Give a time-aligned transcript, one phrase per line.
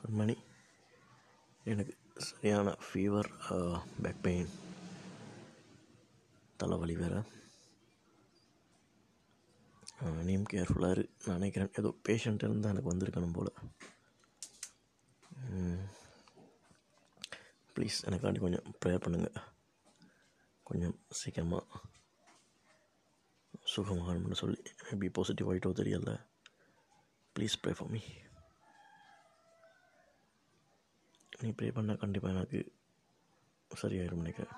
[0.00, 0.36] கண்மணி.
[1.72, 1.94] எனக்கு
[2.28, 3.28] சரியான fever
[4.04, 4.52] back pain
[6.60, 7.20] தலைவலி வேறு.
[10.26, 11.04] நீயும் கேர்ஃபுல்லாக இரு.
[11.24, 13.52] நான் நினைக்கிறேன் ஏதோ பேஷண்ட் இருந்தால் எனக்கு வந்திருக்கணும் போல்.
[17.76, 19.36] ப்ளீஸ் எனக்காண்டி கொஞ்சம் ப்ரேயர் பண்ணுங்கள்
[20.68, 21.82] கொஞ்சம் சீக்கிரமாக
[23.74, 24.60] சுகமாகணும்னு சொல்லி.
[24.86, 26.12] மேபி பாசிட்டிவ் ஆகிட்டோ தெரியல.
[27.36, 28.02] ப்ளீஸ் ப்ரே ஃபார் மீ
[31.42, 32.60] நீ ப்ரே பண்ணால் கண்டிப்பாக எனக்கு
[33.70, 34.54] சரியாயிடும் நினைக்கிறேன்.